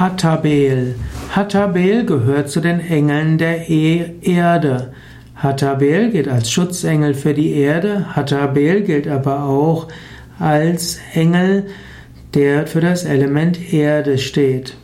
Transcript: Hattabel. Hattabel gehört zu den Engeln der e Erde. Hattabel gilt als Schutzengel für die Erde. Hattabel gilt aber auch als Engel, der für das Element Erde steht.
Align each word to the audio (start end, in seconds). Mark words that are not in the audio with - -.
Hattabel. 0.00 0.94
Hattabel 1.28 2.06
gehört 2.06 2.48
zu 2.48 2.62
den 2.62 2.80
Engeln 2.80 3.36
der 3.36 3.68
e 3.68 4.12
Erde. 4.22 4.94
Hattabel 5.36 6.10
gilt 6.10 6.26
als 6.26 6.50
Schutzengel 6.50 7.12
für 7.12 7.34
die 7.34 7.52
Erde. 7.52 8.16
Hattabel 8.16 8.80
gilt 8.80 9.06
aber 9.06 9.44
auch 9.44 9.88
als 10.38 10.98
Engel, 11.12 11.66
der 12.32 12.66
für 12.66 12.80
das 12.80 13.04
Element 13.04 13.74
Erde 13.74 14.16
steht. 14.16 14.74